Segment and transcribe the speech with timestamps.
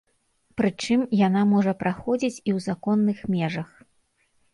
[0.59, 3.69] Прычым, яна можа праходзіць і ў законных межах.